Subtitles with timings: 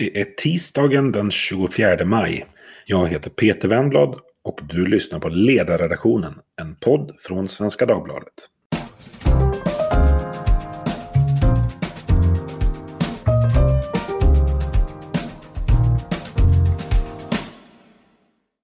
[0.00, 2.46] Det är tisdagen den 24 maj.
[2.86, 8.32] Jag heter Peter Wennblad och du lyssnar på Ledarredaktionen, en podd från Svenska Dagbladet.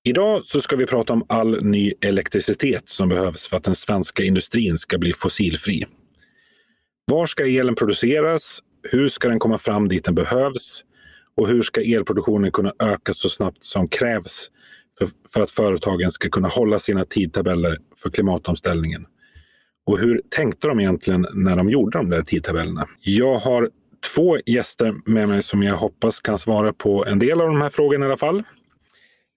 [0.05, 4.23] Idag så ska vi prata om all ny elektricitet som behövs för att den svenska
[4.23, 5.84] industrin ska bli fossilfri.
[7.07, 8.61] Var ska elen produceras?
[8.93, 10.82] Hur ska den komma fram dit den behövs?
[11.37, 14.50] Och hur ska elproduktionen kunna öka så snabbt som krävs
[14.99, 19.07] för, för att företagen ska kunna hålla sina tidtabeller för klimatomställningen?
[19.86, 22.86] Och hur tänkte de egentligen när de gjorde de där tidtabellerna?
[23.00, 23.71] Jag har
[24.14, 27.71] två gäster med mig som jag hoppas kan svara på en del av de här
[27.71, 28.43] frågorna i alla fall.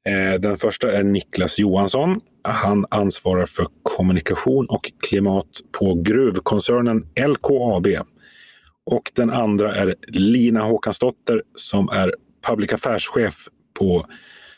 [0.08, 2.22] Eh, den första är Niklas Johansson.
[2.44, 5.48] Han ansvarar för kommunikation och klimat
[5.80, 7.88] på gruvkoncernen LKAB
[8.92, 12.16] och den andra är Lina Håkansdotter som är
[12.48, 13.48] public affairs-chef
[13.80, 14.06] på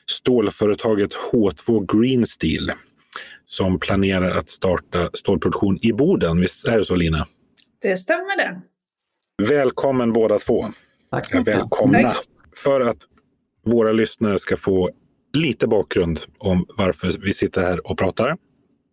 [0.05, 2.71] stålföretaget H2 Green Steel
[3.46, 6.41] som planerar att starta stålproduktion i Boden.
[6.41, 7.27] Visst är det så Lina?
[7.82, 8.62] Det stämmer det.
[9.49, 10.65] Välkommen båda två.
[11.12, 11.48] Tack.
[11.48, 12.02] Välkomna.
[12.02, 12.18] Tack.
[12.55, 12.98] För att
[13.65, 14.90] våra lyssnare ska få
[15.34, 18.37] lite bakgrund om varför vi sitter här och pratar.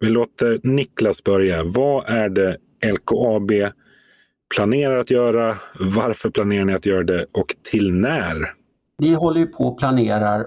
[0.00, 1.64] Vi låter Niklas börja.
[1.64, 2.56] Vad är det
[2.92, 3.52] LKAB
[4.54, 5.56] planerar att göra?
[5.96, 8.54] Varför planerar ni att göra det och till när?
[8.98, 10.46] Vi håller ju på och planerar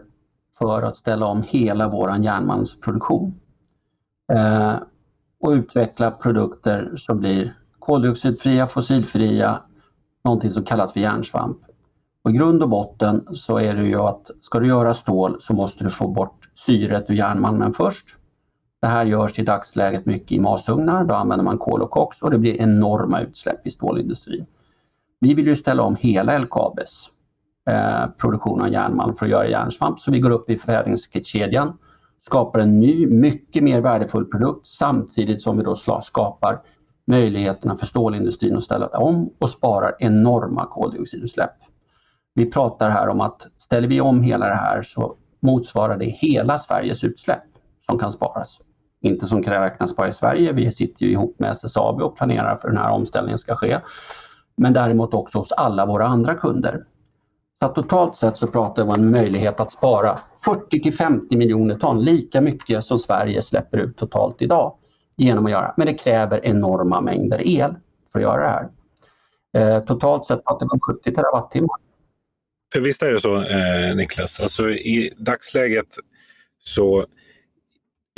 [0.58, 3.40] för att ställa om hela vår järnmalmsproduktion
[4.34, 4.76] eh,
[5.42, 9.60] och utveckla produkter som blir koldioxidfria, fossilfria,
[10.24, 11.58] någonting som kallas för järnsvamp.
[12.24, 15.54] Och I grund och botten så är det ju att ska du göra stål så
[15.54, 18.06] måste du få bort syret ur järnmalmen först.
[18.82, 22.32] Det här görs i dagsläget mycket i masugnar, då använder man kol och koks och
[22.32, 24.46] det blir enorma utsläpp i stålindustrin.
[25.20, 27.10] Vi vill ju ställa om hela LKABs
[27.70, 31.78] eh, produktion av järnmalm för att göra järnsvamp, så vi går upp i förädlingskedjan,
[32.26, 36.62] skapar en ny, mycket mer värdefull produkt samtidigt som vi då skapar
[37.08, 41.56] möjligheterna för stålindustrin att ställa om och sparar enorma koldioxidutsläpp.
[42.34, 46.58] Vi pratar här om att ställer vi om hela det här så motsvarar det hela
[46.58, 47.44] Sveriges utsläpp
[47.86, 48.60] som kan sparas
[49.02, 50.52] inte som kan räknas bara i Sverige.
[50.52, 53.80] Vi sitter ju ihop med SSAB och planerar för den här omställningen ska ske.
[54.58, 56.86] Men däremot också hos alla våra andra kunder.
[57.60, 61.76] Så totalt sett så pratar vi om en möjlighet att spara 40 till 50 miljoner
[61.76, 64.76] ton, lika mycket som Sverige släpper ut totalt idag
[65.18, 65.74] genom att göra.
[65.78, 67.76] Men det kräver enorma mängder el
[68.12, 68.70] för att göra det här.
[69.58, 71.78] Eh, totalt sett pratar vi om 70 terawattimmar.
[72.74, 75.88] För visst är det så eh, Niklas, alltså i dagsläget
[76.64, 77.06] så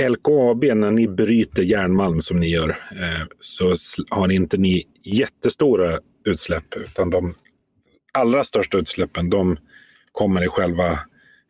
[0.01, 3.75] LKAB, när ni bryter järnmalm som ni gör, eh, så
[4.09, 7.35] har ni inte ni jättestora utsläpp, utan de
[8.13, 9.57] allra största utsläppen de
[10.11, 10.99] kommer i själva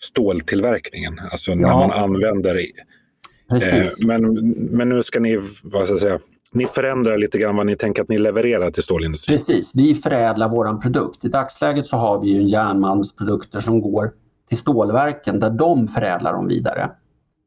[0.01, 1.55] ståltillverkningen, alltså ja.
[1.55, 4.33] när man använder eh, men,
[4.71, 6.19] men nu ska ni, vad ska jag säga,
[6.51, 9.37] ni förändrar lite grann vad ni tänker att ni levererar till stålindustrin.
[9.37, 11.25] Precis, vi förädlar våran produkt.
[11.25, 14.11] I dagsläget så har vi ju järnmalmsprodukter som går
[14.49, 16.89] till stålverken där de förädlar dem vidare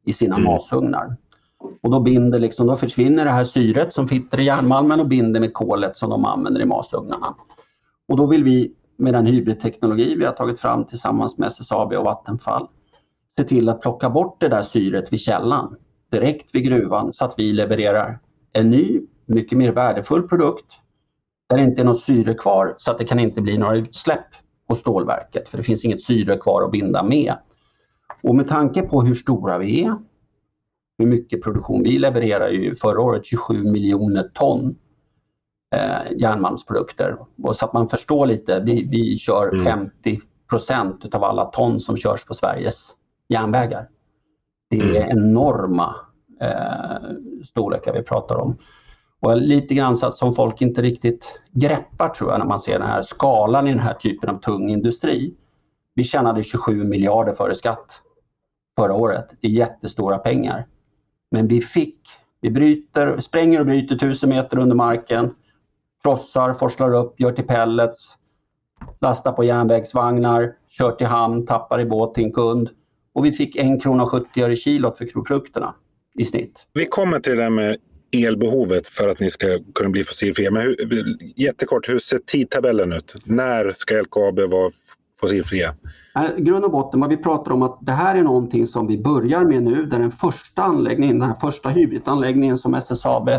[0.07, 0.51] i sina mm.
[0.51, 1.17] masugnar.
[1.81, 5.39] Och då, binder liksom, då försvinner det här syret som sitter i järnmalmen och binder
[5.39, 7.35] med kolet som de använder i masugnarna.
[8.07, 12.03] Och då vill vi med den hybridteknologi vi har tagit fram tillsammans med SSAB och
[12.03, 12.67] Vattenfall
[13.35, 15.75] se till att plocka bort det där syret vid källan
[16.11, 18.19] direkt vid gruvan så att vi levererar
[18.53, 20.65] en ny, mycket mer värdefull produkt
[21.49, 24.27] där det inte är något syre kvar så att det kan inte bli några utsläpp
[24.67, 27.33] på stålverket för det finns inget syre kvar att binda med.
[28.21, 29.95] Och med tanke på hur stora vi är,
[30.97, 34.75] hur mycket produktion vi levererar ju förra året 27 miljoner ton
[35.75, 37.17] eh, järnmalmsprodukter.
[37.43, 39.65] Och så att man förstår lite, vi, vi kör mm.
[39.65, 40.19] 50
[40.49, 42.89] procent utav alla ton som körs på Sveriges
[43.29, 43.89] järnvägar.
[44.69, 45.17] Det är mm.
[45.17, 45.95] enorma
[46.41, 47.11] eh,
[47.45, 48.57] storlekar vi pratar om.
[49.19, 52.79] Och lite grann så att som folk inte riktigt greppar tror jag när man ser
[52.79, 55.33] den här skalan i den här typen av tung industri.
[55.93, 58.01] Vi tjänade 27 miljarder före skatt
[58.77, 59.25] förra året.
[59.41, 60.67] Det är jättestora pengar.
[61.31, 61.99] Men vi fick,
[62.41, 65.33] vi bryter, spränger och bryter tusen meter under marken,
[66.03, 68.17] krossar, forslar upp, gör till pellets,
[69.01, 72.69] lastar på järnvägsvagnar, kör till hamn, tappar i båt till en kund.
[73.13, 75.75] Och vi fick 1 krona 70 öre kilot för produkterna
[76.19, 76.67] i snitt.
[76.73, 77.77] Vi kommer till det där med
[78.11, 80.51] elbehovet för att ni ska kunna bli fossilfria.
[80.51, 83.15] Men hur, jättekort, hur ser tidtabellen ut?
[83.23, 84.71] När ska LKAB vara
[85.19, 85.75] fossilfria?
[86.37, 88.97] I grund och botten vad vi pratar om att det här är någonting som vi
[88.97, 93.29] börjar med nu, där den första anläggningen, den här första hybridanläggningen som SSAB,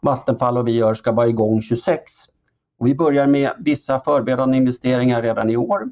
[0.00, 2.02] Vattenfall och vi gör ska vara igång 26.
[2.78, 5.82] Och vi börjar med vissa förberedande investeringar redan i år.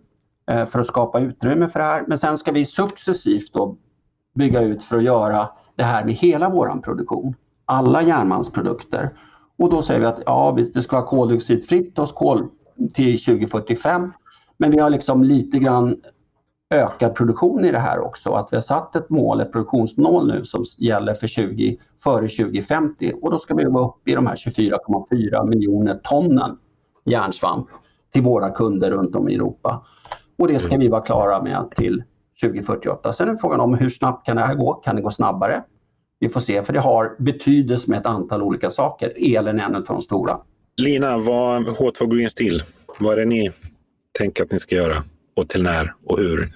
[0.50, 2.04] eh, för att skapa utrymme för det här.
[2.08, 3.76] Men sen ska vi successivt då
[4.34, 7.34] bygga ut för att göra det här med hela våran produktion.
[7.64, 9.10] Alla järnmalmsprodukter.
[9.58, 12.48] Och då säger vi att ja, visst, det ska vara koldioxidfritt hos kol
[12.94, 14.12] till 2045.
[14.58, 15.96] Men vi har liksom lite grann
[16.70, 18.30] ökad produktion i det här också.
[18.30, 23.12] Att vi har satt ett mål, ett produktionsmål nu som gäller för 20, före 2050
[23.22, 26.58] och då ska vi vara uppe i de här 24,4 miljoner tonnen
[27.04, 27.68] järnsvamp
[28.12, 29.86] till våra kunder runt om i Europa.
[30.38, 32.02] Och det ska vi vara klara med till
[32.42, 33.12] 2048.
[33.12, 34.74] Sen är frågan om hur snabbt kan det här gå?
[34.74, 35.64] Kan det gå snabbare?
[36.18, 39.12] Vi får se, för det har betydelse med ett antal olika saker.
[39.16, 40.38] Elen är en av de stora.
[40.76, 42.62] Lina, vad H2 Green Steel,
[42.98, 43.50] vad är det ni
[44.18, 45.02] tänker att ni ska göra?
[45.36, 46.52] Och till när och hur?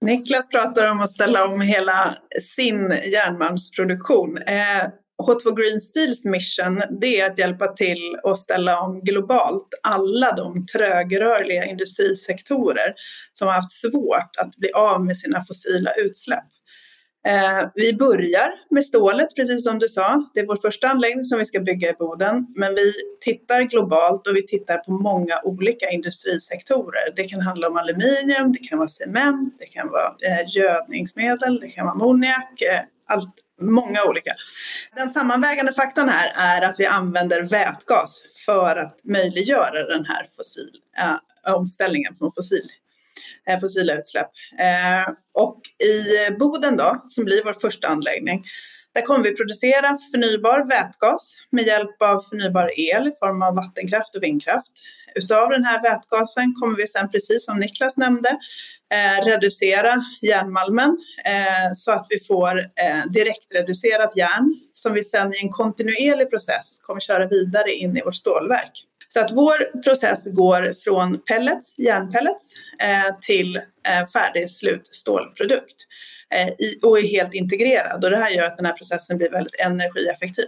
[0.00, 2.14] Niklas pratar om att ställa om hela
[2.56, 4.38] sin järnmalmsproduktion.
[4.38, 4.88] Eh,
[5.20, 10.66] H2 Green Steels mission det är att hjälpa till att ställa om globalt alla de
[10.66, 12.94] trögrörliga industrisektorer
[13.34, 16.44] som har haft svårt att bli av med sina fossila utsläpp.
[17.26, 20.30] Eh, vi börjar med stålet, precis som du sa.
[20.34, 22.46] Det är vår första anläggning som vi ska bygga i Boden.
[22.56, 27.12] Men vi tittar globalt och vi tittar på många olika industrisektorer.
[27.16, 31.68] Det kan handla om aluminium, det kan vara cement, det kan vara eh, gödningsmedel, det
[31.68, 34.32] kan vara ammoniak, eh, allt, många olika.
[34.96, 40.70] Den sammanvägande faktorn här är att vi använder vätgas för att möjliggöra den här fossil,
[40.98, 42.68] äh, omställningen från fossil
[43.48, 44.30] Eh, fossila utsläpp.
[44.58, 48.44] Eh, och i eh, Boden då, som blir vår första anläggning,
[48.94, 54.16] där kommer vi producera förnybar vätgas med hjälp av förnybar el i form av vattenkraft
[54.16, 54.72] och vindkraft.
[55.14, 58.28] Utav den här vätgasen kommer vi sen, precis som Niklas nämnde,
[58.94, 65.36] eh, reducera järnmalmen eh, så att vi får eh, direktreducerat järn som vi sen i
[65.42, 68.86] en kontinuerlig process kommer köra vidare in i vårt stålverk.
[69.12, 75.76] Så att vår process går från pellets, järnpellets eh, till eh, färdig slutstålprodukt
[76.34, 78.04] eh, och är helt integrerad.
[78.04, 80.44] Och det här gör att den här processen blir väldigt energieffektiv.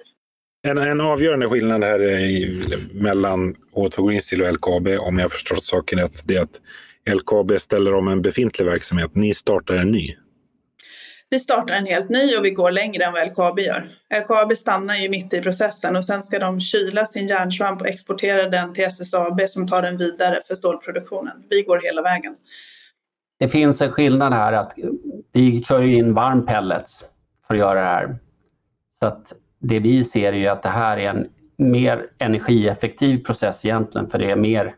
[0.68, 2.62] En, en avgörande skillnad här i,
[2.92, 6.60] mellan H2 Green Steel och LKAB, om jag förstått saken rätt, det är att
[7.14, 9.10] LKAB ställer om en befintlig verksamhet.
[9.14, 10.16] Ni startar en ny.
[11.32, 13.88] Vi startar en helt ny och vi går längre än vad LKAB gör.
[14.20, 18.48] LKAB stannar ju mitt i processen och sen ska de kyla sin järnsvamp och exportera
[18.48, 21.32] den till SSAB som tar den vidare för stålproduktionen.
[21.50, 22.34] Vi går hela vägen.
[23.38, 24.74] Det finns en skillnad här att
[25.32, 27.04] vi kör in varm pellets
[27.46, 28.18] för att göra det här.
[28.98, 33.64] Så att det vi ser är ju att det här är en mer energieffektiv process
[33.64, 34.74] egentligen för det är mer,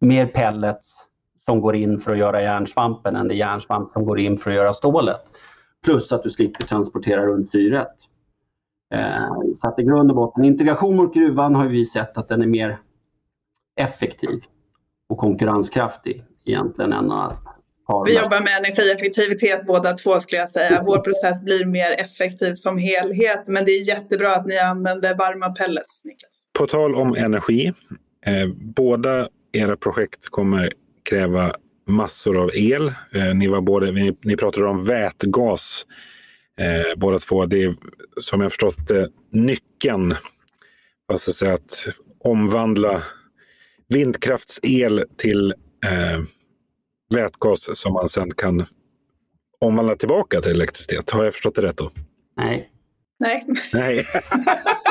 [0.00, 1.06] mer pellets
[1.46, 4.56] som går in för att göra järnsvampen än det järnsvamp som går in för att
[4.56, 5.22] göra stålet.
[5.84, 7.94] Plus att du slipper transportera runt syret.
[8.94, 12.42] Eh, så att i grund och botten, integration mot gruvan har vi sett att den
[12.42, 12.78] är mer
[13.80, 14.40] effektiv
[15.08, 17.44] och konkurrenskraftig egentligen än att
[18.06, 20.82] vi jobbar med energieffektivitet båda två skulle jag säga.
[20.86, 25.48] Vår process blir mer effektiv som helhet men det är jättebra att ni använder varma
[25.48, 26.04] pellets.
[26.04, 26.30] Niklas.
[26.58, 27.72] På tal om energi.
[28.26, 30.72] Eh, båda era projekt kommer
[31.02, 31.54] kräva
[31.86, 32.86] massor av el.
[33.12, 35.86] Eh, ni, var både, ni, ni pratade om vätgas
[36.58, 37.46] eh, båda två.
[37.46, 37.74] Det är
[38.20, 40.14] som jag förstått det nyckeln
[41.12, 41.86] alltså säga, att
[42.24, 43.02] omvandla
[43.88, 45.54] vindkraftsel till
[45.86, 46.22] eh,
[47.14, 48.66] vätgas som man sen kan
[49.60, 51.10] omvandla tillbaka till elektricitet.
[51.10, 51.90] Har jag förstått det rätt då?
[52.36, 52.70] Nej.
[53.18, 53.46] Nej.
[53.72, 54.04] Nej.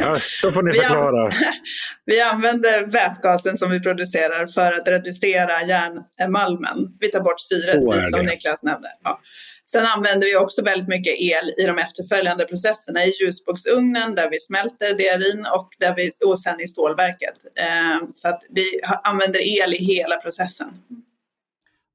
[0.00, 1.32] ja, då får ni förklara.
[2.06, 6.96] Vi, använder vätgasen som vi producerar för att reducera järnmalmen.
[7.00, 8.88] Vi tar bort syret, som Niklas nämnde.
[9.04, 9.20] Ja.
[9.70, 14.40] Sen använder vi också väldigt mycket el i de efterföljande processerna i ljusboksugnen där vi
[14.40, 17.34] smälter stearin och, där vi, och sen i stålverket.
[17.54, 18.64] Eh, så att vi
[19.04, 20.68] använder el i hela processen.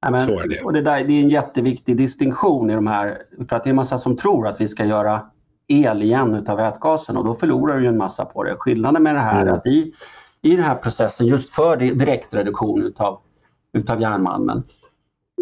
[0.02, 0.62] Ja, men, Så är det.
[0.62, 3.70] Och det, där, det är en jätteviktig distinktion i de här, för att det är
[3.70, 5.30] en massa som tror att vi ska göra
[5.68, 8.56] el igen utav vätgasen och då förlorar du en massa på det.
[8.60, 9.56] Skillnaden med det här är mm.
[9.56, 9.94] att i,
[10.42, 13.20] i den här processen just för direktreduktion utav,
[13.74, 14.64] utav järnmalmen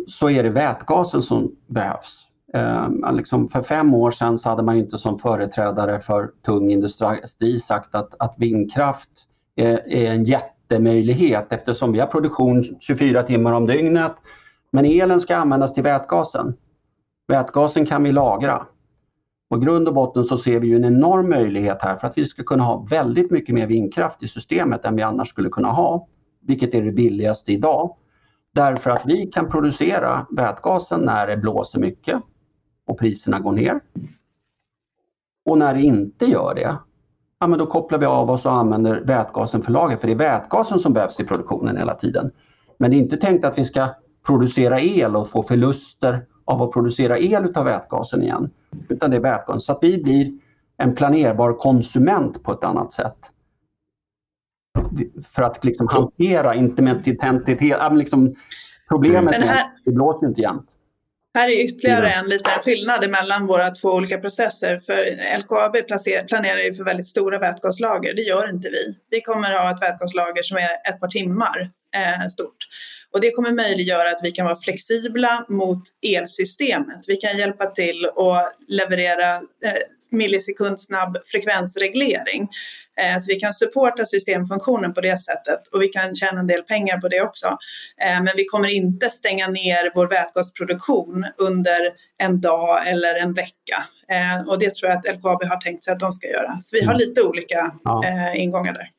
[0.07, 2.27] så är det vätgasen som behövs.
[2.53, 7.59] Um, liksom för fem år sedan så hade man inte som företrädare för tung industri
[7.59, 9.09] sagt att, att vindkraft
[9.55, 14.13] är, är en jättemöjlighet eftersom vi har produktion 24 timmar om dygnet.
[14.71, 16.53] Men elen ska användas till vätgasen.
[17.27, 18.65] Vätgasen kan vi lagra.
[19.53, 22.43] Och grund och botten så ser vi en enorm möjlighet här för att vi ska
[22.43, 26.07] kunna ha väldigt mycket mer vindkraft i systemet än vi annars skulle kunna ha.
[26.41, 27.95] Vilket är det billigaste idag.
[28.53, 32.21] Därför att vi kan producera vätgasen när det blåser mycket
[32.87, 33.79] och priserna går ner.
[35.45, 36.77] Och när det inte gör det,
[37.39, 39.97] ja, men då kopplar vi av oss och använder vätgasen för lager.
[39.97, 42.31] För det är vätgasen som behövs i produktionen hela tiden.
[42.77, 43.87] Men det är inte tänkt att vi ska
[44.25, 48.49] producera el och få förluster av att producera el utav vätgasen igen.
[48.89, 49.65] Utan det är vätgas.
[49.65, 50.31] Så att vi blir
[50.77, 53.17] en planerbar konsument på ett annat sätt.
[55.35, 58.35] För att liksom hantera intermitentitet, liksom
[58.89, 59.45] problemet här...
[59.45, 60.69] med det blåser inte jämnt.
[61.35, 64.79] Här är ytterligare en liten skillnad mellan våra två olika processer.
[64.79, 65.05] För
[65.39, 65.87] LKAB
[66.27, 68.13] planerar ju för väldigt stora vätgaslager.
[68.13, 68.97] Det gör inte vi.
[69.09, 72.57] Vi kommer att ha ett vätgaslager som är ett par timmar eh, stort.
[73.13, 76.99] Och det kommer möjliggöra att vi kan vara flexibla mot elsystemet.
[77.07, 79.73] Vi kan hjälpa till att leverera eh,
[80.09, 82.49] millisekundsnabb frekvensreglering.
[83.01, 86.63] Eh, så vi kan supporta systemfunktionen på det sättet och vi kan tjäna en del
[86.63, 87.47] pengar på det också.
[88.01, 93.83] Eh, men vi kommer inte stänga ner vår vätgasproduktion under en dag eller en vecka.
[94.47, 96.59] Och det tror jag att LKAB har tänkt sig att de ska göra.
[96.61, 97.07] Så vi har mm.
[97.07, 98.33] lite olika ja.
[98.33, 98.89] ingångar där.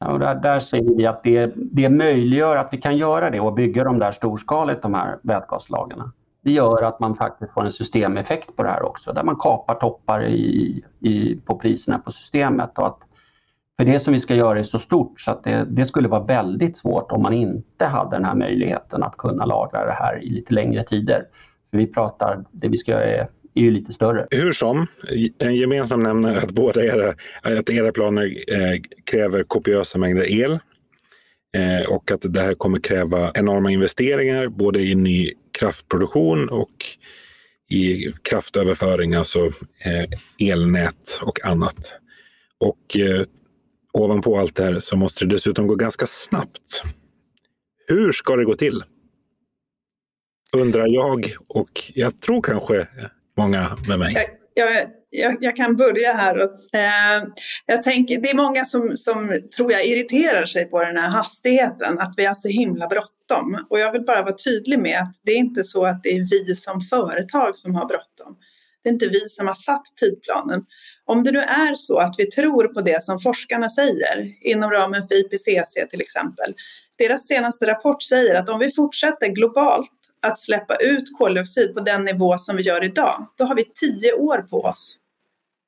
[0.00, 3.40] Ja, och där, där säger vi att det, det möjliggör att vi kan göra det
[3.40, 6.12] och bygga de där storskaligt, de här vätgaslagren.
[6.44, 9.74] Det gör att man faktiskt får en systemeffekt på det här också, där man kapar
[9.74, 12.78] toppar i, i, på priserna på systemet.
[12.78, 12.98] Och att
[13.78, 16.24] för det som vi ska göra är så stort så att det, det, skulle vara
[16.24, 20.30] väldigt svårt om man inte hade den här möjligheten att kunna lagra det här i
[20.30, 21.24] lite längre tider.
[21.70, 23.28] För vi pratar, det vi ska göra är,
[23.58, 24.26] är ju lite större.
[24.30, 24.86] Hur som,
[25.38, 30.52] en gemensam nämnare att båda era, att era planer eh, kräver kopiösa mängder el
[31.56, 36.84] eh, och att det här kommer kräva enorma investeringar både i ny kraftproduktion och
[37.70, 39.46] i kraftöverföring, alltså
[39.84, 41.94] eh, elnät och annat.
[42.58, 43.22] Och eh,
[43.92, 46.82] ovanpå allt det här så måste det dessutom gå ganska snabbt.
[47.86, 48.82] Hur ska det gå till?
[50.52, 52.88] Undrar jag och jag tror kanske
[53.38, 54.14] många med mig.
[54.54, 54.68] Jag,
[55.10, 56.34] jag, jag, kan börja här.
[56.36, 57.22] Och, eh,
[57.66, 61.98] jag tänker, det är många som, som tror jag irriterar sig på den här hastigheten,
[61.98, 63.66] att vi har så himla bråttom.
[63.70, 66.46] Och jag vill bara vara tydlig med att det är inte så att det är
[66.46, 68.36] vi som företag som har bråttom.
[68.82, 70.64] Det är inte vi som har satt tidplanen.
[71.04, 75.08] Om det nu är så att vi tror på det som forskarna säger inom ramen
[75.08, 76.54] för IPCC till exempel.
[76.98, 79.90] Deras senaste rapport säger att om vi fortsätter globalt
[80.22, 84.12] att släppa ut koldioxid på den nivå som vi gör idag, då har vi tio
[84.12, 84.98] år på oss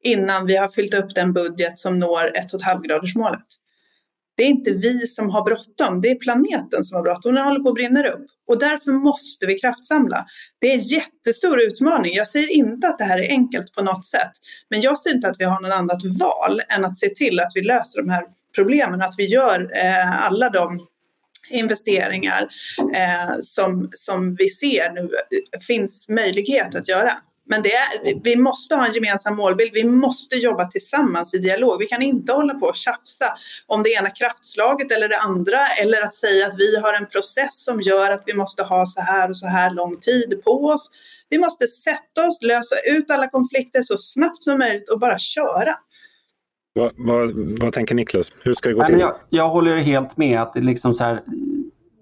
[0.02, 3.46] innan vi har fyllt upp den budget som når 1,5 gradersmålet.
[4.36, 7.34] Det är inte vi som har bråttom, det är planeten som har bråttom.
[7.34, 10.26] Den håller på att brinna upp och därför måste vi kraftsamla.
[10.60, 12.14] Det är en jättestor utmaning.
[12.14, 14.30] Jag säger inte att det här är enkelt på något sätt,
[14.70, 17.52] men jag ser inte att vi har något annat val än att se till att
[17.54, 20.86] vi löser de här problemen, att vi gör eh, alla de
[21.50, 22.48] investeringar
[22.94, 25.08] eh, som, som vi ser nu
[25.66, 27.16] finns möjlighet att göra.
[27.50, 29.70] Men det är, vi måste ha en gemensam målbild.
[29.74, 31.78] Vi måste jobba tillsammans i dialog.
[31.78, 36.02] Vi kan inte hålla på och tjafsa om det ena kraftslaget eller det andra eller
[36.02, 39.30] att säga att vi har en process som gör att vi måste ha så här
[39.30, 40.90] och så här lång tid på oss.
[41.28, 45.76] Vi måste sätta oss, lösa ut alla konflikter så snabbt som möjligt och bara köra.
[46.80, 47.30] Vad, vad,
[47.62, 48.32] vad tänker Niklas?
[48.44, 49.00] Hur ska det gå till?
[49.00, 51.22] Jag, jag håller helt med att liksom så här,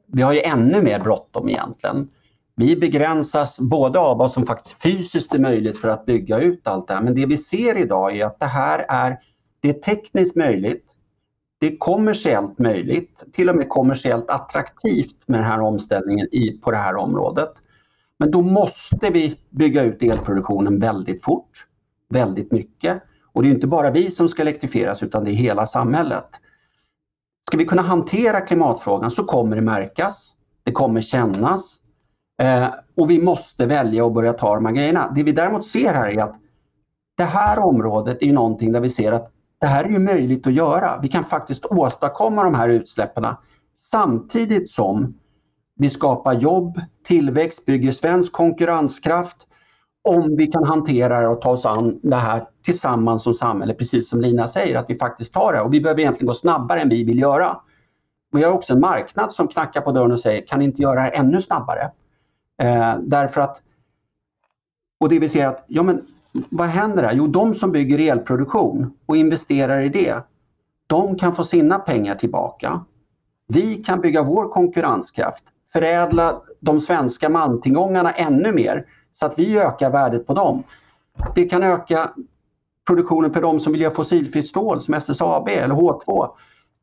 [0.06, 2.08] vi har ju ännu mer bråttom egentligen.
[2.56, 6.88] Vi begränsas både av vad som faktiskt fysiskt är möjligt för att bygga ut allt
[6.88, 9.18] det här, men det vi ser idag är att det här är,
[9.61, 10.85] det är tekniskt möjligt,
[11.61, 16.70] det är kommersiellt möjligt, till och med kommersiellt attraktivt med den här omställningen i, på
[16.70, 17.52] det här området.
[18.18, 21.66] Men då måste vi bygga ut elproduktionen väldigt fort,
[22.08, 23.02] väldigt mycket.
[23.38, 26.28] Och det är inte bara vi som ska elektrifieras utan det är hela samhället.
[27.49, 31.80] Ska vi kunna hantera klimatfrågan så kommer det märkas, det kommer kännas,
[32.42, 35.12] Eh, och vi måste välja och börja ta de här grejerna.
[35.14, 36.37] Det vi däremot ser här är att
[37.16, 40.52] det här området är någonting där vi ser att det här är ju möjligt att
[40.52, 40.99] göra.
[41.02, 43.26] Vi kan faktiskt åstadkomma de här utsläppen
[43.90, 45.14] samtidigt som
[45.76, 49.48] vi skapar jobb, tillväxt, bygger svensk konkurrenskraft
[50.05, 54.09] om vi kan hantera det och ta oss an det här tillsammans som samhälle, precis
[54.09, 55.61] som Lina säger, att vi faktiskt tar det.
[55.61, 57.61] Och vi behöver egentligen gå snabbare än vi vill göra.
[58.33, 61.02] Vi har också en marknad som knackar på dörren och säger, kan ni inte göra
[61.02, 61.90] det ännu snabbare?
[62.62, 63.62] Eh, därför att,
[65.00, 67.12] och det vi ser att, ja men vad händer här?
[67.12, 70.23] Jo, de som bygger elproduktion och investerar i det,
[70.87, 72.85] de kan få sina pengar tillbaka.
[73.47, 78.87] Vi kan bygga vår konkurrenskraft, förädla de svenska malmtillgångarna ännu mer
[79.18, 80.62] så att vi ökar värdet på dem.
[81.34, 82.12] Det kan öka
[82.87, 86.28] produktionen för de som vill göra fossilfritt stål som SSAB eller H2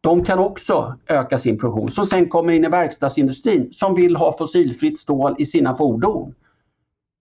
[0.06, 4.38] de kan också öka sin produktion som sen kommer in i verkstadsindustrin som vill ha
[4.38, 6.36] fossilfritt stål i sina fordon.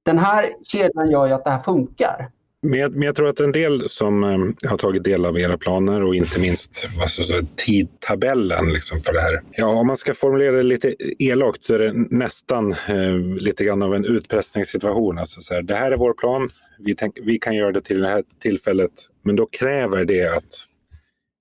[0.04, 2.30] Den här kedjan gör ju att det här funkar.
[2.64, 5.58] Men jag, men jag, tror att en del som eh, har tagit del av era
[5.58, 9.40] planer och inte minst alltså, så, tidtabellen liksom, för det här.
[9.52, 13.82] Ja, om man ska formulera det lite elakt så är det nästan eh, lite grann
[13.82, 15.18] av en utpressningssituation.
[15.18, 18.00] Alltså, så här, det här är vår plan, vi, tänk, vi kan göra det till
[18.00, 18.92] det här tillfället,
[19.24, 20.66] men då kräver det att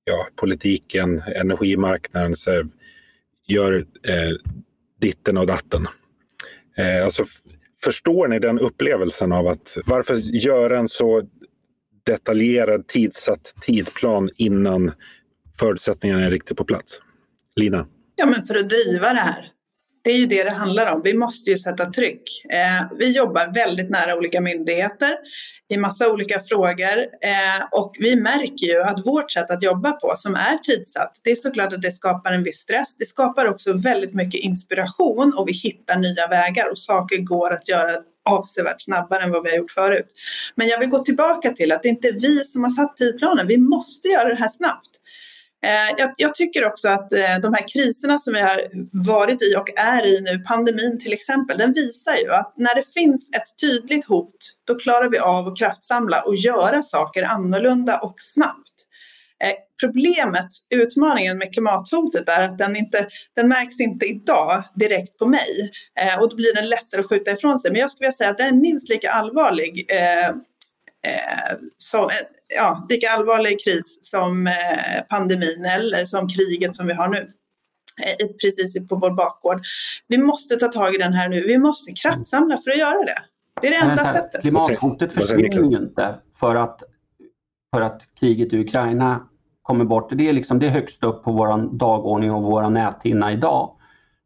[0.03, 2.65] ja, politiken, energimarknaden så här,
[3.47, 3.73] gör
[4.07, 4.35] eh,
[5.01, 5.87] ditten och datten.
[6.77, 7.23] Eh, alltså,
[7.83, 11.21] förstår ni den upplevelsen av att varför göra en så
[12.05, 14.91] detaljerad tidsatt tidplan innan
[15.59, 16.99] förutsättningarna är riktigt på plats?
[17.55, 17.87] Lina?
[18.15, 19.52] Ja, men för att driva det här.
[20.03, 21.01] Det är ju det det handlar om.
[21.03, 22.45] Vi måste ju sätta tryck.
[22.49, 25.17] Eh, vi jobbar väldigt nära olika myndigheter
[25.69, 30.13] i massa olika frågor eh, och vi märker ju att vårt sätt att jobba på
[30.17, 32.95] som är tidsatt, det är såklart att det skapar en viss stress.
[32.97, 37.69] Det skapar också väldigt mycket inspiration och vi hittar nya vägar och saker går att
[37.69, 37.91] göra
[38.25, 40.07] avsevärt snabbare än vad vi har gjort förut.
[40.55, 43.47] Men jag vill gå tillbaka till att det inte är vi som har satt tidplanen.
[43.47, 44.89] Vi måste göra det här snabbt.
[45.63, 49.55] Eh, jag, jag, tycker också att eh, de här kriserna som vi har varit i
[49.55, 53.59] och är i nu, pandemin till exempel, den visar ju att när det finns ett
[53.61, 58.69] tydligt hot, då klarar vi av att kraftsamla och göra saker annorlunda och snabbt.
[59.43, 65.27] Eh, problemet, utmaningen med klimathotet är att den, inte, den märks inte idag direkt på
[65.27, 65.71] mig
[66.19, 67.71] och då blir den lättare att skjuta ifrån sig.
[67.71, 70.35] Men jag skulle vilja säga att den är minst lika allvarlig eh,
[71.77, 72.09] så,
[72.55, 77.17] ja, lika allvarlig kris som eh, pandemin eller som kriget som vi har nu
[78.03, 79.61] eh, precis på vår bakgård.
[80.07, 81.41] Vi måste ta tag i den här nu.
[81.41, 83.23] Vi måste kraftsamla för att göra det.
[83.61, 84.41] Det är det enda här, sättet.
[84.41, 86.83] Klimathotet försvinner ju inte för att,
[87.73, 89.27] för att kriget i Ukraina
[89.61, 90.09] kommer bort.
[90.17, 93.75] Det är, liksom, det är högst upp på vår dagordning och vår näthinna idag.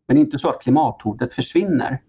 [0.07, 2.01] Men inte så att klimathotet försvinner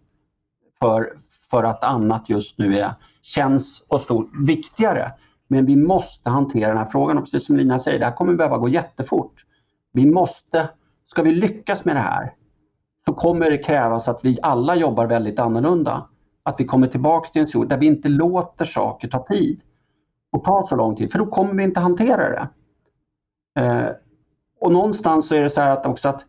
[0.80, 1.12] för,
[1.50, 5.12] för att annat just nu är, känns och står viktigare.
[5.48, 8.34] Men vi måste hantera den här frågan och precis som Lina säger, det här kommer
[8.34, 9.44] behöva gå jättefort.
[9.92, 10.68] Vi måste,
[11.06, 12.34] ska vi lyckas med det här
[13.06, 16.08] så kommer det krävas att vi alla jobbar väldigt annorlunda.
[16.42, 19.60] Att vi kommer tillbaks till en situation där vi inte låter saker ta tid
[20.30, 22.48] och ta så lång tid, för då kommer vi inte hantera det.
[23.62, 23.90] Eh,
[24.60, 26.26] och någonstans så är det så här att också att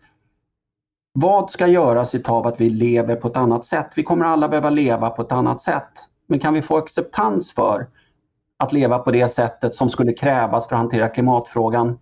[1.14, 3.88] vad ska göras utav att vi lever på ett annat sätt?
[3.96, 5.92] Vi kommer alla behöva leva på ett annat sätt.
[6.28, 7.88] Men kan vi få acceptans för
[8.60, 12.00] att leva på det sättet som skulle krävas för att hantera klimatfrågan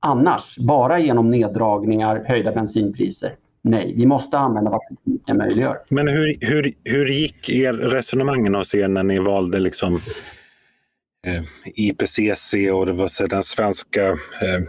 [0.00, 0.58] annars?
[0.58, 3.34] Bara genom neddragningar, höjda bensinpriser?
[3.62, 5.78] Nej, vi måste använda vad tekniken möjliggör.
[5.88, 9.94] Men hur, hur, hur gick er resonemangen hos er när ni valde liksom
[11.26, 11.42] eh,
[11.74, 14.62] IPCC och det var så den svenska eh,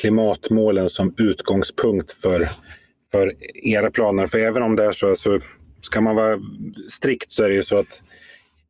[0.00, 2.48] klimatmålen som utgångspunkt för
[3.10, 4.26] för era planer.
[4.26, 5.40] För även om det är så, så
[5.80, 6.38] ska man vara
[6.88, 8.02] strikt så är det ju så att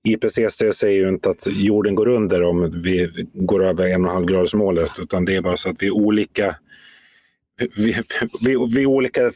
[0.06, 4.26] IPCC säger ju inte att jorden går under om vi går över en och halv
[4.26, 6.56] gradsmålet utan det är bara så att vi är olika
[7.76, 7.96] vid,
[8.40, 9.32] vi, vi olika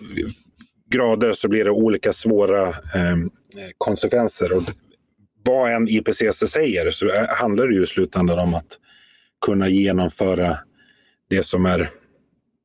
[0.91, 3.17] grader så blir det olika svåra eh,
[3.79, 4.53] konsekvenser.
[4.53, 4.63] Och
[5.45, 8.79] vad en IPCC säger så handlar det ju i slutändan om att
[9.47, 10.59] kunna genomföra
[11.29, 11.91] det som är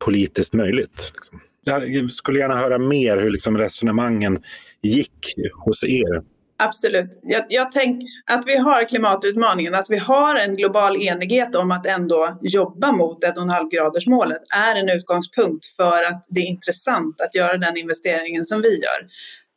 [0.05, 1.11] politiskt möjligt.
[1.13, 1.41] Liksom.
[1.65, 4.43] Jag skulle gärna höra mer hur liksom resonemangen
[4.81, 6.34] gick hos er.
[6.57, 7.19] Absolut.
[7.23, 11.87] Jag, jag tänker att vi har klimatutmaningen, att vi har en global enighet om att
[11.87, 17.77] ändå jobba mot 1,5-gradersmålet är en utgångspunkt för att det är intressant att göra den
[17.77, 19.07] investeringen som vi gör.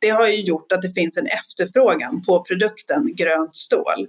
[0.01, 4.07] Det har ju gjort att det finns en efterfrågan på produkten grönt stål.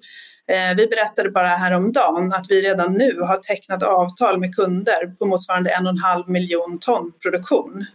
[0.49, 5.27] Eh, vi berättade bara häromdagen att vi redan nu har tecknat avtal med kunder på
[5.27, 7.87] motsvarande en och en halv miljon ton produktion.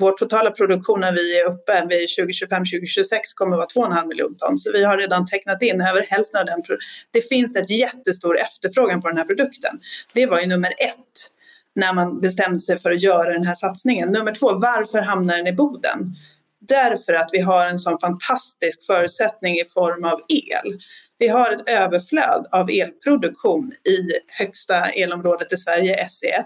[0.00, 4.58] Vår totala produktion när vi är uppe vid 2025-2026 kommer att vara 2,5 miljoner ton.
[4.58, 6.62] Så vi har redan tecknat in över hälften av den.
[7.10, 9.80] Det finns ett jättestor efterfrågan på den här produkten.
[10.14, 11.30] Det var ju nummer ett
[11.74, 14.08] när man bestämde sig för att göra den här satsningen.
[14.08, 16.14] Nummer två, varför hamnar den i Boden?
[16.60, 20.80] Därför att vi har en sån fantastisk förutsättning i form av el.
[21.18, 23.98] Vi har ett överflöd av elproduktion i
[24.38, 26.44] högsta elområdet i Sverige, SE1.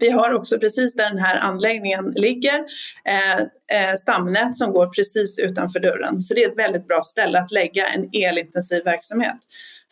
[0.00, 2.64] Vi har också precis där den här anläggningen ligger
[3.04, 3.38] eh,
[3.80, 6.22] eh, stamnät som går precis utanför dörren.
[6.22, 9.36] Så det är ett väldigt bra ställe att lägga en elintensiv verksamhet.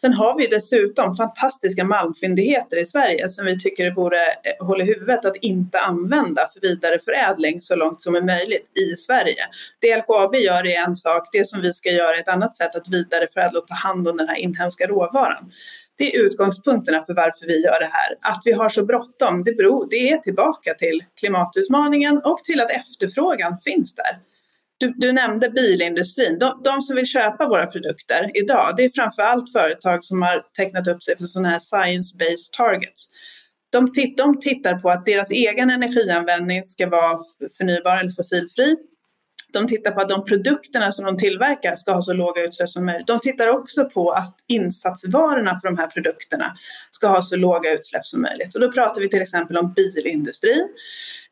[0.00, 4.84] Sen har vi dessutom fantastiska malmfyndigheter i Sverige som vi tycker vore eh, håll i
[4.84, 9.44] huvudet att inte använda för vidare förädling så långt som är möjligt i Sverige.
[9.80, 12.76] Det LKAB gör är en sak, det som vi ska göra är ett annat sätt
[12.76, 15.52] att vidareförädla och ta hand om den här inhemska råvaran.
[15.96, 18.32] Det är utgångspunkterna för varför vi gör det här.
[18.32, 22.70] Att vi har så bråttom, det, beror, det är tillbaka till klimatutmaningen och till att
[22.70, 24.18] efterfrågan finns där.
[24.78, 26.38] du, du, nämnde bilindustrin.
[26.38, 30.44] De, de, som vill köpa våra produkter idag, det är framför allt företag som har
[30.58, 33.06] tecknat upp sig för sådana här science-based targets.
[33.72, 37.18] De, titt, de tittar på att deras egen energianvändning ska vara
[37.58, 38.76] förnybar eller fossilfri.
[39.54, 42.86] De tittar på att de produkterna som de tillverkar ska ha så låga utsläpp som
[42.86, 43.06] möjligt.
[43.06, 46.56] De tittar också på att insatsvarorna för de här produkterna
[46.90, 48.54] ska ha så låga utsläpp som möjligt.
[48.54, 50.68] Och då pratar vi till exempel om bilindustrin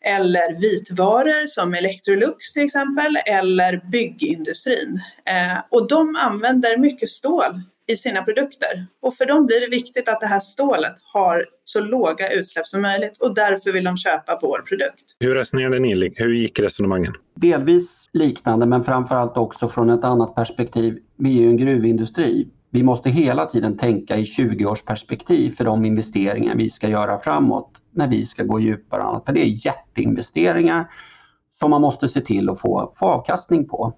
[0.05, 5.01] eller vitvaror som Electrolux till exempel eller byggindustrin.
[5.25, 8.87] Eh, och de använder mycket stål i sina produkter.
[9.03, 12.83] Och för dem blir det viktigt att det här stålet har så låga utsläpp som
[12.83, 15.17] möjligt och därför vill de köpa vår produkt.
[15.21, 16.13] Hur resonerade ni?
[16.17, 17.13] Hur gick resonemangen?
[17.35, 20.99] Delvis liknande men framförallt också från ett annat perspektiv.
[21.17, 22.49] Vi är ju en gruvindustri.
[22.71, 27.19] Vi måste hela tiden tänka i 20 års perspektiv för de investeringar vi ska göra
[27.19, 29.03] framåt när vi ska gå djupare.
[29.03, 29.27] Annat.
[29.27, 30.91] För det är jätteinvesteringar
[31.59, 33.95] som man måste se till att få, få avkastning på.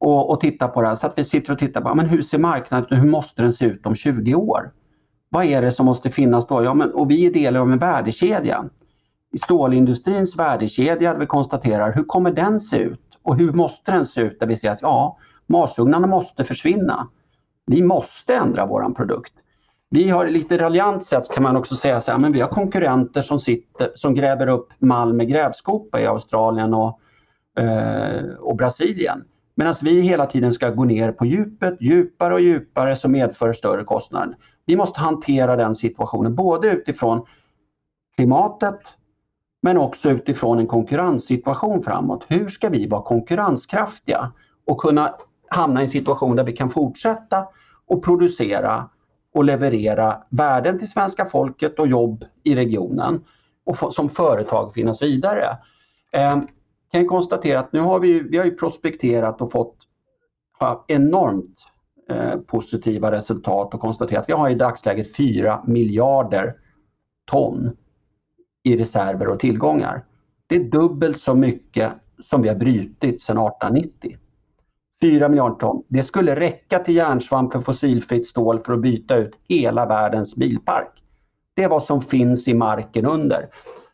[0.00, 0.94] Och, och titta på det här.
[0.94, 3.52] Så att vi sitter och tittar på men hur ser marknaden ut hur måste den
[3.52, 4.72] se ut om 20 år?
[5.28, 6.64] Vad är det som måste finnas då?
[6.64, 8.64] Ja, men, och vi är del av en värdekedja.
[9.32, 13.18] I stålindustrins värdekedja, vi konstaterar hur kommer den se ut?
[13.22, 14.40] Och hur måste den se ut?
[14.40, 17.08] Där vi ser att ja, masugnarna måste försvinna.
[17.66, 19.32] Vi måste ändra våran produkt.
[19.90, 23.22] Vi har lite raljant sett, kan man också säga så här, men vi har konkurrenter
[23.22, 27.00] som, sitter, som gräver upp malm med grävskopa i Australien och,
[27.58, 29.24] eh, och Brasilien.
[29.54, 33.84] Medan vi hela tiden ska gå ner på djupet, djupare och djupare som medför större
[33.84, 34.36] kostnader.
[34.66, 37.26] Vi måste hantera den situationen både utifrån
[38.16, 38.80] klimatet
[39.62, 42.24] men också utifrån en konkurrenssituation framåt.
[42.28, 44.32] Hur ska vi vara konkurrenskraftiga
[44.66, 45.14] och kunna
[45.50, 47.46] hamna i en situation där vi kan fortsätta
[47.86, 48.90] och producera
[49.34, 53.24] och leverera värden till svenska folket och jobb i regionen
[53.64, 55.58] och som företag finnas vidare.
[56.12, 56.40] Ehm,
[56.92, 59.76] Eh, kan konstatera att nu har vi, vi har ju prospekterat och fått
[60.86, 61.66] enormt
[62.10, 66.54] eh, positiva resultat och konstaterat att vi har i dagsläget 4 miljarder
[67.30, 67.76] ton
[68.62, 70.04] i reserver och tillgångar.
[70.46, 74.16] Det är dubbelt så mycket som vi har brutit sedan 1890.
[75.02, 75.84] 4 miljarder ton.
[75.88, 81.02] Det skulle räcka till järnsvamp för fossilfritt stål för att byta ut hela världens bilpark.
[81.54, 83.48] Det är vad som finns i marken under.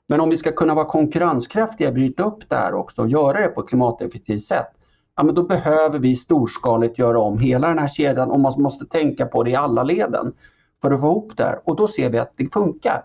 [0.08, 3.48] Men om vi ska kunna vara konkurrenskraftiga, bryta upp det här också och göra det
[3.48, 4.70] på ett klimateffektivt sätt,
[5.16, 8.86] ja, men då behöver vi storskaligt göra om hela den här kedjan och man måste
[8.86, 10.34] tänka på det i alla leden
[10.82, 11.60] för att få ihop det här.
[11.64, 13.02] Och då ser vi att det funkar.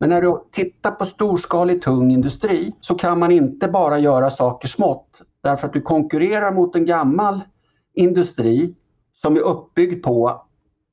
[0.00, 4.68] Men när du tittar på storskalig tung industri så kan man inte bara göra saker
[4.68, 7.40] smått därför att du konkurrerar mot en gammal
[7.94, 8.74] industri
[9.12, 10.42] som är uppbyggd på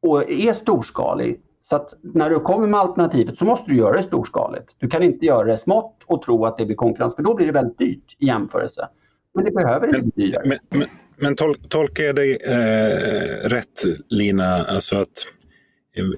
[0.01, 1.41] och är storskalig
[1.71, 4.75] så att när du kommer med alternativet så måste du göra det storskaligt.
[4.77, 7.45] Du kan inte göra det smått och tro att det blir konkurrens för då blir
[7.45, 8.87] det väldigt dyrt i jämförelse.
[9.35, 10.43] Men det behöver inte bli dyrare.
[10.45, 15.27] Men, men, men tol, tolkar jag dig eh, rätt Lina, alltså att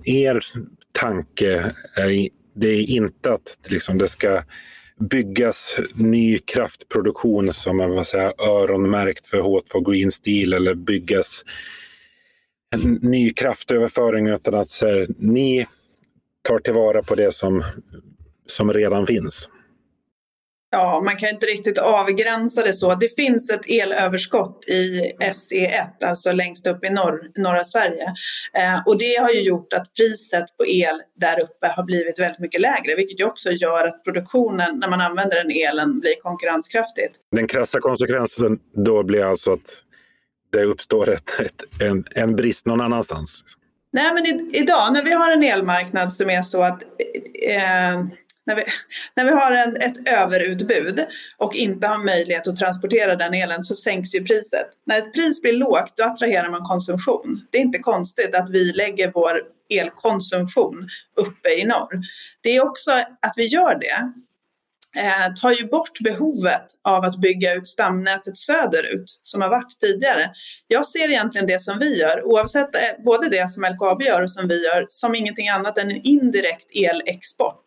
[0.04, 0.40] er
[0.92, 4.44] tanke är, det är inte att liksom, det ska
[5.00, 11.44] byggas ny kraftproduktion som är vad säger, öronmärkt för H2 Green Steel eller byggas
[12.74, 15.68] en ny kraftöverföring utan att här, ni
[16.48, 17.64] tar tillvara på det som,
[18.48, 19.50] som redan finns?
[20.74, 22.96] Ja, man kan inte riktigt avgränsa det så.
[22.96, 28.06] Det finns ett elöverskott i SE1, alltså längst upp i norr, norra Sverige.
[28.54, 32.40] Eh, och det har ju gjort att priset på el där uppe har blivit väldigt
[32.40, 37.16] mycket lägre, vilket ju också gör att produktionen när man använder den elen blir konkurrenskraftigt.
[37.32, 39.83] Den krassa konsekvensen då blir alltså att
[40.54, 43.40] det uppstår ett, ett, en, en brist någon annanstans?
[43.42, 43.62] Liksom.
[43.94, 46.84] Nej, men i, idag när vi har en elmarknad som är så att
[47.48, 48.04] eh, eh,
[48.46, 48.64] när, vi,
[49.16, 51.06] när vi har en, ett överutbud
[51.38, 54.68] och inte har möjlighet att transportera den elen så sänks ju priset.
[54.86, 57.48] När ett pris blir lågt då attraherar man konsumtion.
[57.52, 60.88] Det är inte konstigt att vi lägger vår elkonsumtion
[61.22, 62.02] uppe i norr.
[62.42, 64.14] Det är också att vi gör det
[64.96, 70.30] eh, tar ju bort behovet av att bygga ut stamnätet söderut som har varit tidigare.
[70.68, 74.32] Jag ser egentligen det som vi gör, oavsett eh, både det som LKAB gör och
[74.32, 77.64] som vi gör, som ingenting annat än en indirekt elexport.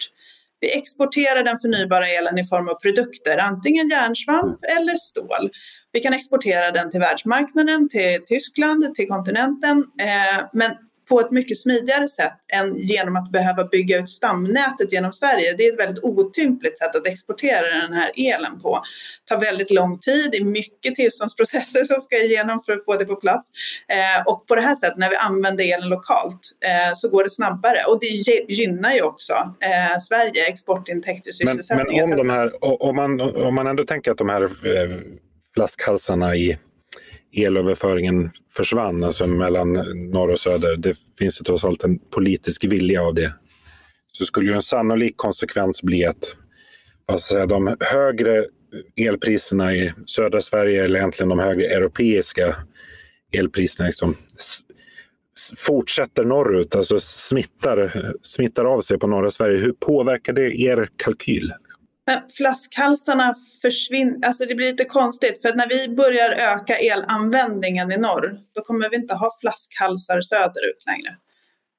[0.61, 4.79] Vi exporterar den förnybara elen i form av produkter, antingen järnsvamp mm.
[4.79, 5.51] eller stål.
[5.93, 9.85] Vi kan exportera den till världsmarknaden, till Tyskland, till kontinenten.
[10.01, 10.73] Eh, men
[11.09, 15.55] på ett mycket smidigare sätt än genom att behöva bygga ut stamnätet genom Sverige.
[15.59, 18.83] Det är ett väldigt otympligt sätt att exportera den här elen på.
[19.29, 22.97] Det tar väldigt lång tid, det är mycket tillståndsprocesser som ska igenom för att få
[22.97, 23.49] det på plats.
[23.89, 27.31] Eh, och på det här sättet, när vi använder elen lokalt, eh, så går det
[27.31, 27.85] snabbare.
[27.89, 28.07] Och det
[28.49, 31.99] gynnar ju också eh, Sverige, exportintäkter, sysselsättning.
[32.01, 34.97] Men, men om, de här, om, man, om man ändå tänker att de här eh,
[35.55, 36.59] flaskhalsarna i
[37.33, 39.73] elöverföringen försvann, alltså mellan
[40.13, 40.77] norr och söder.
[40.77, 43.35] Det finns ju trots allt en politisk vilja av det.
[44.13, 46.37] Så skulle ju en sannolik konsekvens bli att
[47.09, 48.45] alltså, de högre
[48.97, 52.57] elpriserna i södra Sverige, eller egentligen de högre europeiska
[53.33, 54.15] elpriserna, liksom,
[55.57, 59.59] fortsätter norrut, alltså smittar, smittar av sig på norra Sverige.
[59.59, 61.53] Hur påverkar det er kalkyl?
[62.37, 68.39] Flaskhalsarna försvinner, alltså det blir lite konstigt för när vi börjar öka elanvändningen i norr
[68.55, 71.17] då kommer vi inte ha flaskhalsar söderut längre.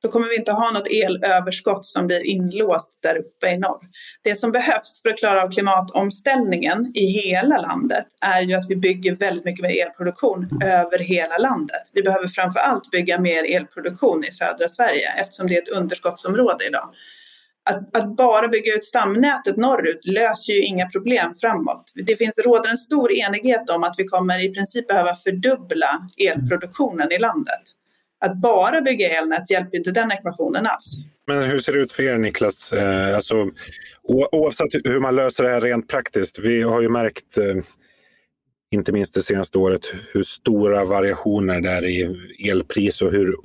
[0.02, 3.82] Då kommer vi inte ha något elöverskott som blir inlåst där uppe i norr.
[4.24, 8.76] Det som behövs för att klara av klimatomställningen i hela landet är ju att vi
[8.76, 11.82] bygger väldigt mycket mer elproduktion över hela landet.
[11.94, 16.66] Vi behöver framför allt bygga mer elproduktion i södra Sverige eftersom det är ett underskottsområde
[16.68, 16.90] idag
[17.70, 21.92] att, att, bara bygga ut stamnätet norrut löser ju inga problem framåt.
[21.96, 27.12] Det finns, råder en stor enighet om att vi kommer i princip behöva fördubbla elproduktionen
[27.12, 27.62] i landet.
[28.26, 30.98] Att bara bygga elnät hjälper inte den ekvationen alls.
[31.28, 32.74] Men hur ser det ut för er Niklas?
[32.74, 33.50] Eh, alltså,
[34.32, 36.40] oavsett hur man löser det här rent praktiskt.
[36.40, 37.56] Vi har ju märkt, eh,
[38.72, 39.82] inte minst det senaste året,
[40.14, 42.16] hur stora variationer det är i
[42.50, 43.36] elpris och hur,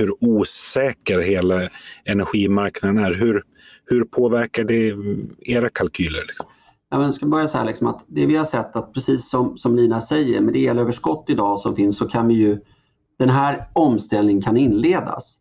[0.00, 1.68] hur osäker hela
[2.04, 3.14] energimarknaden är.
[3.14, 3.42] Hur,
[3.84, 4.94] hur påverkar det
[5.40, 6.24] era kalkyler?
[6.28, 6.46] Liksom?
[6.90, 9.76] Jag ska börja så här liksom att det vi har sett att precis som, som
[9.76, 12.58] Lina säger med det elöverskott idag som finns så kan vi ju
[13.18, 15.36] den här omställningen kan inledas.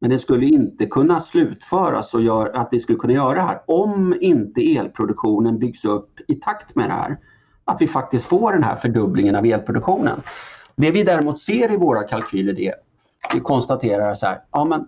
[0.00, 3.60] Men det skulle inte kunna slutföras och gör, att vi skulle kunna göra det här
[3.66, 7.18] om inte elproduktionen byggs upp i takt med det här.
[7.64, 10.22] Att vi faktiskt får den här fördubblingen av elproduktionen.
[10.76, 12.74] Det vi däremot ser i våra kalkyler det är
[13.42, 14.86] konstaterar så här, ja men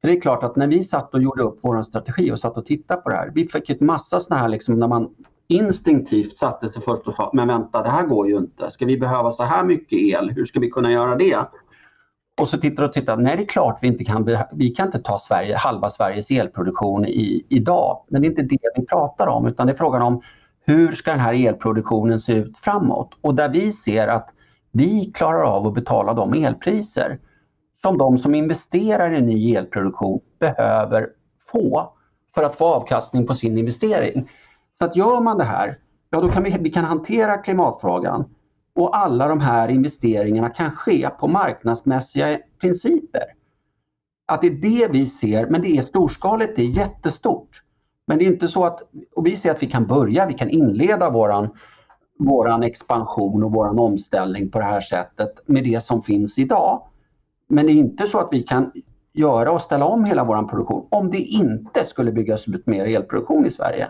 [0.00, 2.56] för det är klart att när vi satt och gjorde upp vår strategi och satt
[2.56, 5.08] och tittade på det här, vi fick ett massa sådana här liksom när man
[5.48, 8.98] instinktivt satte sig först och sa, men vänta det här går ju inte, ska vi
[8.98, 11.38] behöva så här mycket el, hur ska vi kunna göra det?
[12.40, 14.98] Och så tittar och tittar, nej det är klart vi inte kan, vi kan inte
[14.98, 19.46] ta Sverige, halva Sveriges elproduktion i, idag, men det är inte det vi pratar om
[19.46, 20.22] utan det är frågan om
[20.64, 23.10] hur ska den här elproduktionen se ut framåt?
[23.20, 24.28] Och där vi ser att
[24.72, 27.18] vi klarar av att betala de elpriser
[27.82, 31.08] som de som investerar i ny elproduktion behöver
[31.52, 31.92] få
[32.34, 34.28] för att få avkastning på sin investering.
[34.78, 35.78] Så att gör man det här,
[36.10, 38.24] ja då kan vi, vi kan hantera klimatfrågan
[38.74, 43.24] och alla de här investeringarna kan ske på marknadsmässiga principer.
[44.26, 47.62] Att det är det vi ser, men det är storskaligt, det är jättestort.
[48.06, 48.82] Men det är inte så att,
[49.16, 51.48] och vi ser att vi kan börja, vi kan inleda våran,
[52.18, 56.82] våran expansion och våran omställning på det här sättet med det som finns idag.
[57.52, 58.72] Men det är inte så att vi kan
[59.12, 63.46] göra och ställa om hela vår produktion om det inte skulle byggas ut mer elproduktion
[63.46, 63.88] i Sverige.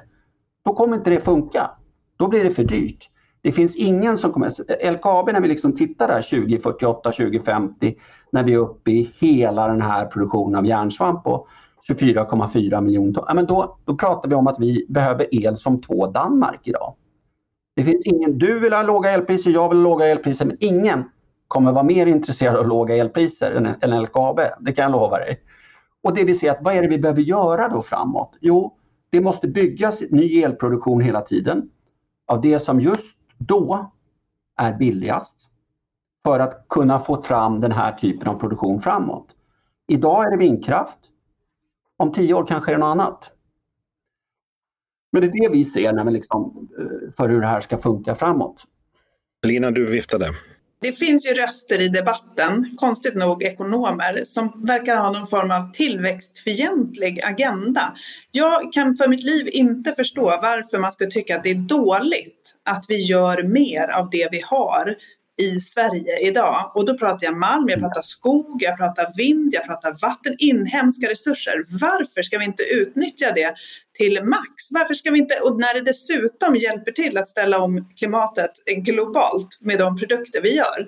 [0.65, 1.71] Då kommer inte det funka.
[2.17, 3.09] Då blir det för dyrt.
[3.41, 4.51] Det finns ingen som kommer...
[4.93, 7.95] LKAB när vi liksom tittar där 2048, 2050
[8.33, 11.47] när vi är uppe i hela den här produktionen av järnsvamp på
[11.89, 13.25] 24,4 miljoner ton.
[13.29, 16.95] Ja, men då, då pratar vi om att vi behöver el som två Danmark idag.
[17.77, 21.05] Det finns ingen, du vill ha låga elpriser, jag vill ha låga elpriser, men ingen
[21.53, 24.41] kommer vara mer intresserad av låga elpriser än, LKAB.
[24.61, 25.41] Det kan jag lova dig.
[26.03, 28.37] Och det vill säga att vad är det vi behöver göra då framåt?
[28.41, 28.79] Jo,
[29.11, 31.71] det måste byggas ny elproduktion hela tiden
[32.27, 33.93] av det som just då
[34.57, 35.49] är billigast
[36.25, 39.27] för att kunna få fram den här typen av produktion framåt.
[39.89, 40.99] Idag är det vindkraft.
[41.97, 43.31] Om tio år kanske är det något annat.
[45.13, 47.79] Men det är det vi ser när vi liksom, eh, för hur det här ska
[47.79, 48.65] funka framåt.
[49.47, 50.31] Lina, du viftade.
[50.83, 55.73] Det finns ju röster i debatten, konstigt nog ekonomer, som verkar ha någon form av
[55.73, 57.95] tillväxtfientlig agenda.
[58.31, 62.55] Jag kan för mitt liv inte förstå varför man skulle tycka att det är dåligt
[62.65, 64.97] att vi gör mer av det vi har
[65.41, 66.73] i Sverige idag.
[66.75, 71.11] Och då pratar jag malm, jag pratar skog, jag pratar vind, jag pratar vatten, inhemska
[71.11, 71.65] resurser.
[71.81, 73.55] Varför ska vi inte utnyttja det
[74.03, 74.71] till max.
[74.71, 79.59] Varför ska vi inte, och när det dessutom hjälper till att ställa om klimatet globalt
[79.61, 80.81] med de produkter vi gör.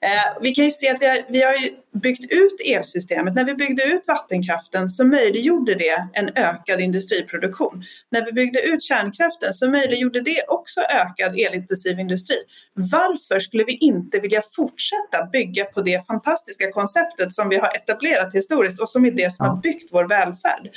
[0.00, 1.54] Eh, vi kan ju se att vi har, vi har
[2.00, 3.34] byggt ut elsystemet.
[3.34, 7.84] När vi byggde ut vattenkraften så möjliggjorde det en ökad industriproduktion.
[8.10, 12.36] När vi byggde ut kärnkraften så möjliggjorde det också ökad elintensiv industri.
[12.74, 18.34] Varför skulle vi inte vilja fortsätta bygga på det fantastiska konceptet som vi har etablerat
[18.34, 20.70] historiskt och som är det som har byggt vår välfärd?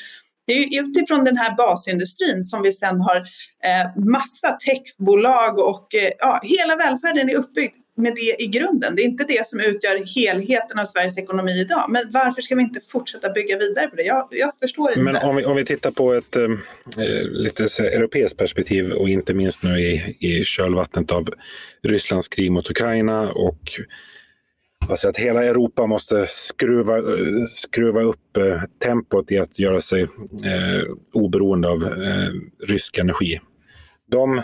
[0.47, 6.11] Det är utifrån den här basindustrin som vi sen har eh, massa techbolag och eh,
[6.19, 8.95] ja, hela välfärden är uppbyggd med det i grunden.
[8.95, 11.85] Det är inte det som utgör helheten av Sveriges ekonomi idag.
[11.89, 14.03] Men varför ska vi inte fortsätta bygga vidare på det?
[14.03, 15.01] Jag, jag förstår inte.
[15.01, 19.09] Men om vi, om vi tittar på ett eh, eh lite så europeiskt perspektiv och
[19.09, 21.29] inte minst nu i, i kölvattnet av
[21.83, 23.79] Rysslands krig mot Ukraina och
[24.89, 27.01] alltså att hela Europa måste skruva,
[27.49, 32.29] skruva upp eh, tempot i att göra sig eh, oberoende av eh,
[32.67, 33.39] rysk energi.
[34.11, 34.41] De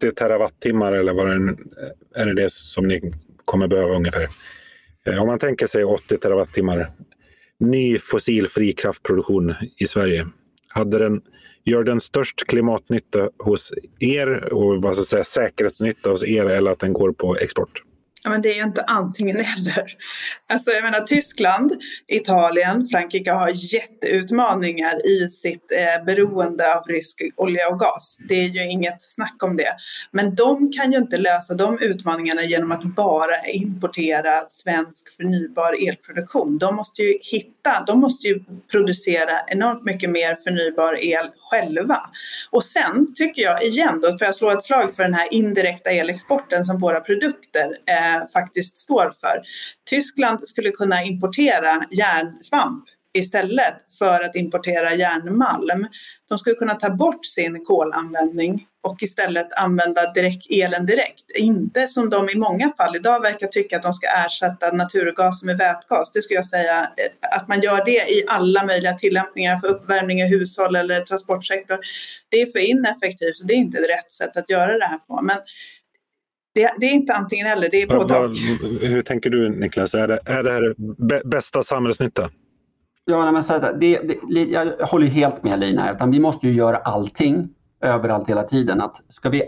[0.00, 3.12] 80 terawattimmar eller vad det eh, är, det, det som ni
[3.44, 4.28] kommer behöva ungefär.
[5.06, 6.90] Eh, om man tänker sig 80 terawattimmar
[7.60, 10.26] ny fossilfri kraftproduktion i Sverige.
[10.68, 11.20] Hade den,
[11.64, 16.78] gör den störst klimatnytta hos er och vad ska säga, säkerhetsnytta hos er eller att
[16.78, 17.82] den går på export?
[18.24, 19.96] Ja, men det är ju inte antingen eller.
[20.48, 21.72] Alltså, jag menar, Tyskland,
[22.08, 28.16] Italien, Frankrike har jätteutmaningar i sitt eh, beroende av rysk olja och gas.
[28.28, 29.76] Det är ju inget snack om det.
[30.10, 36.58] Men de kan ju inte lösa de utmaningarna genom att bara importera svensk förnybar elproduktion.
[36.58, 37.53] De måste ju hitta,
[37.86, 42.00] de måste ju producera enormt mycket mer förnybar el själva.
[42.50, 45.90] Och sen tycker jag igen, då för jag slå ett slag för den här indirekta
[45.90, 49.42] elexporten som våra produkter eh, faktiskt står för.
[49.84, 55.86] Tyskland skulle kunna importera järnsvamp istället för att importera järnmalm.
[56.28, 61.30] De skulle kunna ta bort sin kolanvändning och istället använda direkt, elen direkt.
[61.34, 65.58] Inte som de i många fall idag verkar tycka att de ska ersätta naturgas med
[65.58, 66.12] vätgas.
[66.12, 70.20] Det skulle jag säga eh, att man gör det i alla möjliga tillämpningar för uppvärmning
[70.20, 71.78] i hushåll eller transportsektor.
[72.28, 75.22] Det är för ineffektivt och det är inte rätt sätt att göra det här på.
[75.22, 75.36] Men
[76.54, 78.14] det, det, är inte antingen eller, det är både.
[78.86, 80.74] Hur tänker du Niklas, är det, är det här
[81.28, 82.30] bästa samhällsnytta?
[83.06, 86.76] Ja, men så det, det, jag håller helt med Lina utan vi måste ju göra
[86.76, 87.48] allting
[87.80, 88.80] överallt hela tiden.
[88.80, 89.42] Att ska, vi,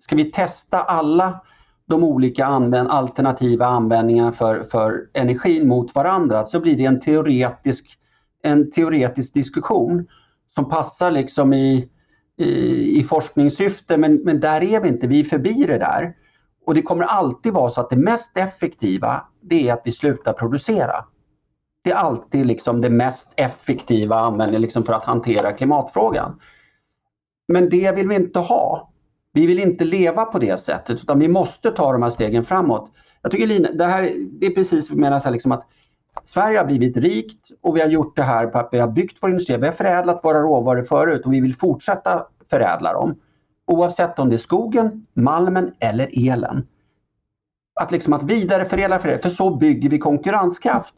[0.00, 1.40] ska vi testa alla
[1.86, 7.98] de olika använd, alternativa användningarna för, för energin mot varandra så blir det en teoretisk,
[8.42, 10.06] en teoretisk diskussion
[10.54, 11.88] som passar liksom i,
[12.36, 12.48] i,
[13.00, 16.14] i forskningssyfte men, men där är vi inte, vi är förbi det där.
[16.66, 20.32] Och det kommer alltid vara så att det mest effektiva det är att vi slutar
[20.32, 21.04] producera.
[21.82, 26.40] Det är alltid liksom det mest effektiva användningen liksom för att hantera klimatfrågan.
[27.48, 28.92] Men det vill vi inte ha.
[29.32, 32.90] Vi vill inte leva på det sättet utan vi måste ta de här stegen framåt.
[33.22, 35.66] Jag tycker Lina, det här det är precis vad jag menar, så liksom att
[36.24, 39.18] Sverige har blivit rikt och vi har gjort det här på att vi har byggt
[39.20, 39.56] vår industri.
[39.56, 43.20] Vi har förädlat våra råvaror förut och vi vill fortsätta förädla dem.
[43.66, 46.66] Oavsett om det är skogen, malmen eller elen.
[47.80, 50.94] Att liksom att vidareförädla, för så bygger vi konkurrenskraft.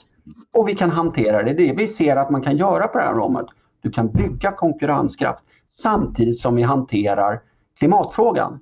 [0.53, 1.53] Och vi kan hantera det.
[1.53, 3.51] Det vi ser att man kan göra på det här området.
[3.81, 7.41] Du kan bygga konkurrenskraft samtidigt som vi hanterar
[7.79, 8.61] klimatfrågan.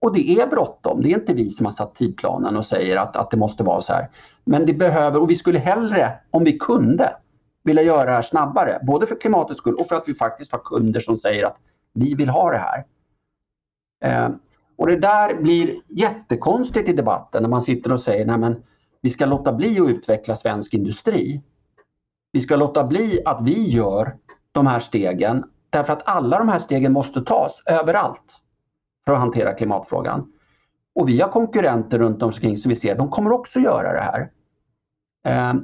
[0.00, 1.02] Och det är bråttom.
[1.02, 3.80] Det är inte vi som har satt tidplanen och säger att, att det måste vara
[3.80, 4.08] så här.
[4.44, 7.12] Men det behöver, och vi skulle hellre, om vi kunde,
[7.64, 8.78] vilja göra det här snabbare.
[8.82, 11.56] Både för klimatets skull och för att vi faktiskt har kunder som säger att
[11.92, 12.84] vi vill ha det här.
[14.04, 14.30] Eh,
[14.76, 18.62] och det där blir jättekonstigt i debatten när man sitter och säger nej men
[19.00, 21.42] vi ska låta bli att utveckla svensk industri.
[22.32, 24.16] Vi ska låta bli att vi gör
[24.52, 28.40] de här stegen därför att alla de här stegen måste tas överallt
[29.06, 30.32] för att hantera klimatfrågan.
[30.94, 34.30] Och vi har konkurrenter runt omkring som vi ser, de kommer också göra det här.
[35.26, 35.60] Eh,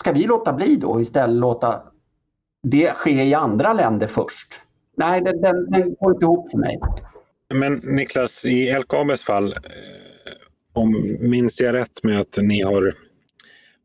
[0.00, 1.82] ska vi låta bli då istället låta
[2.62, 4.60] det ske i andra länder först?
[4.96, 6.80] Nej, den, den, den går inte ihop för mig.
[7.54, 10.01] Men Niklas, i LKABs fall, eh,
[10.72, 12.94] om minns jag rätt med att ni har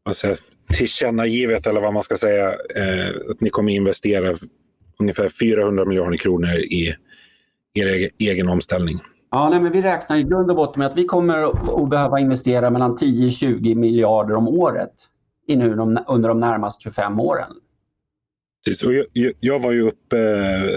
[0.04, 0.38] vad säger,
[0.74, 4.36] tillkännagivet, eller vad man ska säga, eh, att ni kommer investera
[5.00, 6.96] ungefär 400 miljarder kronor i
[7.74, 9.00] er egen omställning.
[9.32, 11.44] Ja, nej, men vi räknar i grund och botten med att vi kommer
[11.84, 14.94] att behöva investera mellan 10-20 miljarder om året
[16.08, 17.52] under de närmaste 25 åren.
[18.66, 18.84] Precis.
[18.84, 19.06] Och jag,
[19.40, 20.18] jag, var ju uppe,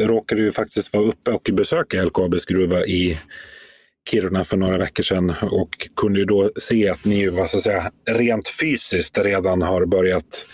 [0.06, 3.18] råkade ju faktiskt vara uppe och besöka LKABs gruva i
[4.10, 7.90] Kiruna för några veckor sedan och kunde ju då se att ni vad ska säga,
[8.10, 10.46] rent fysiskt redan har börjat,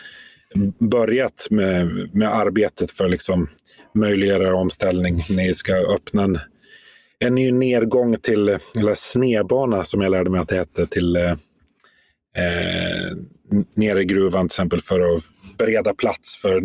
[0.91, 3.49] börjat med, med arbetet för liksom
[3.95, 5.25] möjliggöra omställning.
[5.29, 6.39] Ni ska öppna en,
[7.19, 11.31] en ny nedgång till, eller snedbana som jag lärde mig att det hette, till eh,
[12.37, 13.17] eh,
[13.75, 15.23] nere i gruvan till exempel för att
[15.59, 16.63] bereda plats för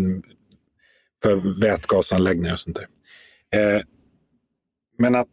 [1.24, 2.88] för vätgasanläggningar och sånt där.
[3.60, 3.82] Eh,
[5.02, 5.30] men att,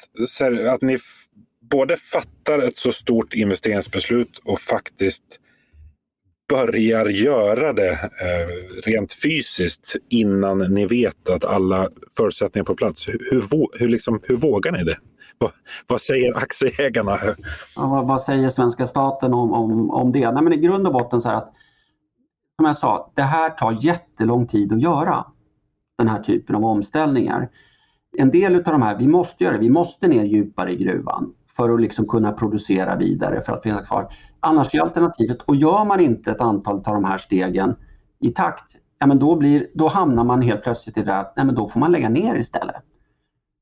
[0.75, 0.99] att ni
[1.71, 5.25] både fattar ett så stort investeringsbeslut och faktiskt
[6.49, 13.09] börjar göra det eh, rent fysiskt innan ni vet att alla förutsättningar är på plats.
[13.09, 14.97] Hur, hur, hur, liksom, hur vågar ni det?
[15.39, 15.51] Vad,
[15.87, 17.19] vad säger aktieägarna?
[17.77, 20.31] Ja, vad säger svenska staten om, om, om det?
[20.31, 21.53] Nej, men I grund och botten så här att,
[22.57, 25.25] som jag sa, det här tar jättelång tid att göra.
[25.99, 27.49] Den här typen av omställningar.
[28.21, 31.33] En del av de här, vi måste göra det, vi måste ner djupare i gruvan
[31.57, 34.09] för att liksom kunna producera vidare för att finnas kvar.
[34.41, 37.77] Annars är alternativet, och gör man inte ett antal av de här stegen
[38.21, 38.65] i takt,
[38.99, 41.69] ja, men då, blir, då hamnar man helt plötsligt i det att nej, men då
[41.69, 42.83] får man lägga ner istället.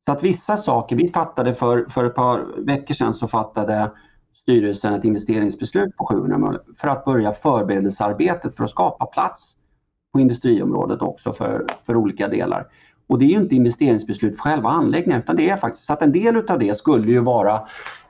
[0.06, 3.90] Så att vissa saker, vi fattade för, för ett par veckor sedan så fattade
[4.42, 9.56] styrelsen ett investeringsbeslut på 700 miljoner för att börja förberedelsearbetet för att skapa plats
[10.12, 12.66] på industriområdet också för, för olika delar.
[13.06, 16.12] Och det är ju inte investeringsbeslut för själva anläggningen utan det är faktiskt att en
[16.12, 17.60] del utav det skulle ju vara,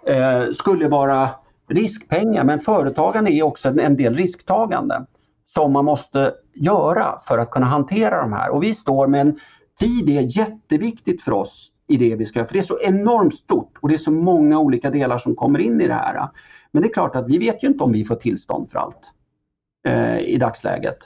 [0.07, 1.31] eh, skulle vara
[1.69, 5.07] riskpengar men företagande är också en, del risktagande
[5.47, 8.51] som man måste göra för att kunna hantera de här.
[8.51, 9.39] Och vi står med en
[9.81, 12.47] tid är jätteviktigt för oss i det vi ska göra.
[12.47, 15.59] För det är så enormt stort och det är så många olika delar som kommer
[15.59, 16.29] in i det här.
[16.73, 19.13] Men det är klart att vi vet ju inte om vi får tillstånd för allt
[19.89, 20.99] eh, i dagsläget.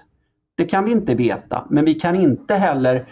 [0.57, 3.09] Det kan vi inte veta, men vi kan inte heller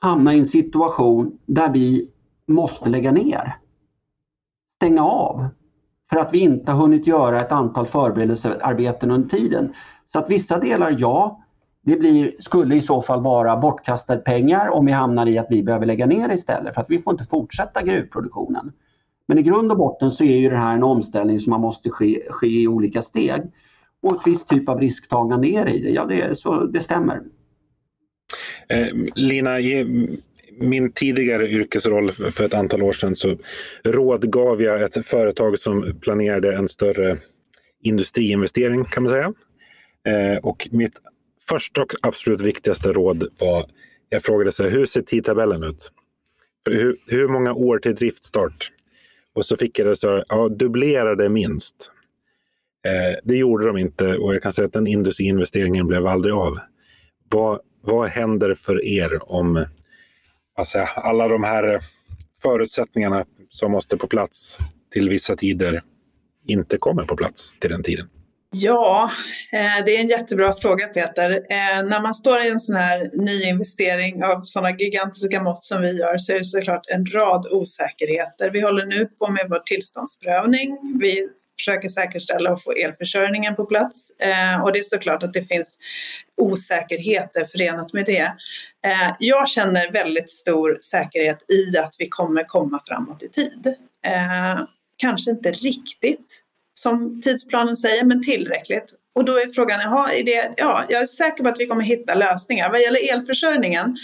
[0.00, 2.10] hamna i en situation där vi
[2.46, 3.56] måste lägga ner.
[4.76, 5.48] Stänga av.
[6.10, 9.72] För att vi inte har hunnit göra ett antal förberedelsearbeten under tiden.
[10.12, 11.44] Så att vissa delar, ja,
[11.82, 15.62] det blir, skulle i så fall vara bortkastade pengar om vi hamnar i att vi
[15.62, 18.72] behöver lägga ner istället för att vi får inte fortsätta gruvproduktionen.
[19.28, 21.90] Men i grund och botten så är ju det här en omställning som man måste
[21.90, 23.52] ske, ske i olika steg.
[24.02, 27.22] Och ett visst typ av risktagande är i det, ja det, så, det stämmer.
[28.70, 29.86] Eh, Lina, i
[30.60, 33.36] min tidigare yrkesroll för ett antal år sedan så
[33.84, 37.18] rådgav jag ett företag som planerade en större
[37.82, 39.32] industriinvestering kan man säga.
[40.06, 40.92] Eh, och mitt
[41.48, 43.66] första och absolut viktigaste råd var,
[44.08, 45.92] jag frågade så här, hur ser tidtabellen ut?
[46.70, 48.72] Hur, hur många år till driftstart?
[49.34, 51.92] Och så fick jag det så här, ja, dubblera det minst.
[52.86, 56.58] Eh, det gjorde de inte och jag kan säga att den industriinvesteringen blev aldrig av.
[57.30, 59.66] Vad, vad händer för er om
[60.56, 61.80] alltså, alla de här
[62.42, 64.58] förutsättningarna som måste på plats
[64.92, 65.82] till vissa tider
[66.46, 68.08] inte kommer på plats till den tiden?
[68.52, 69.10] Ja,
[69.52, 71.30] eh, det är en jättebra fråga Peter.
[71.30, 75.98] Eh, när man står i en sån här nyinvestering av sådana gigantiska mått som vi
[75.98, 78.50] gör så är det såklart en rad osäkerheter.
[78.50, 80.78] Vi håller nu på med vår tillståndsprövning.
[81.00, 81.28] Vi
[81.60, 84.10] försöker säkerställa och få elförsörjningen på plats.
[84.18, 85.78] Eh, och det är såklart att det finns
[86.36, 88.32] osäkerheter förenat med det.
[88.86, 93.74] Eh, jag känner väldigt stor säkerhet i att vi kommer komma framåt i tid.
[94.06, 94.64] Eh,
[94.96, 96.42] kanske inte riktigt
[96.74, 98.94] som tidsplanen säger, men tillräckligt.
[99.14, 101.84] Och då är frågan, jaha, är det, ja, jag är säker på att vi kommer
[101.84, 102.70] hitta lösningar.
[102.70, 103.96] Vad gäller elförsörjningen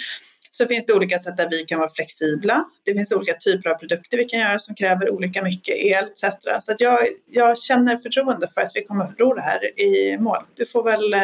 [0.56, 2.64] så finns det olika sätt där vi kan vara flexibla.
[2.84, 6.20] Det finns olika typer av produkter vi kan göra som kräver olika mycket el etc.
[6.64, 6.98] Så att jag,
[7.30, 10.42] jag känner förtroende för att vi kommer att ro det här i mål.
[10.54, 11.20] Du får väl eh,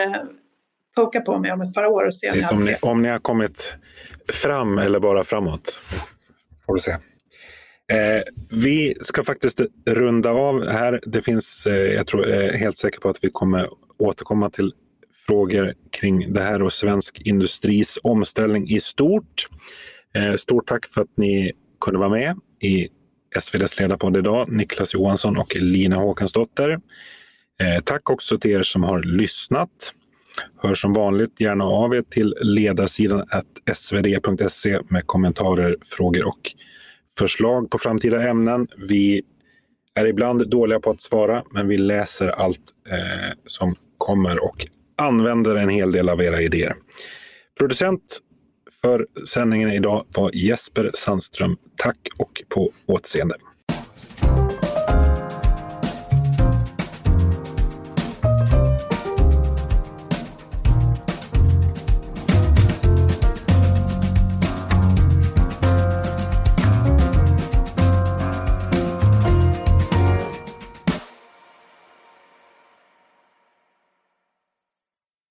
[0.97, 3.19] poka på mig om ett par år och se Precis, om, ni, om ni har
[3.19, 3.75] kommit
[4.33, 5.81] fram eller bara framåt.
[6.67, 6.91] Får du se.
[7.93, 9.61] Eh, vi ska faktiskt
[9.91, 11.01] runda av här.
[11.07, 13.69] Det finns, eh, jag tror, jag är helt säker på att vi kommer
[13.99, 14.73] återkomma till
[15.27, 19.49] frågor kring det här och svensk industris omställning i stort.
[20.15, 22.89] Eh, stort tack för att ni kunde vara med i
[23.37, 26.71] SVDs ledarpodd idag, Niklas Johansson och Lina Håkansdotter.
[27.61, 29.93] Eh, tack också till er som har lyssnat.
[30.63, 33.27] Hör som vanligt gärna av er till ledarsidan
[33.75, 36.53] svd.se med kommentarer, frågor och
[37.19, 38.69] förslag på framtida ämnen.
[38.77, 39.23] Vi
[39.95, 42.61] är ibland dåliga på att svara, men vi läser allt
[42.91, 44.67] eh, som kommer och
[45.03, 46.75] använder en hel del av era idéer.
[47.59, 48.21] Producent
[48.83, 51.57] för sändningen idag var Jesper Sandström.
[51.77, 53.35] Tack och på återseende.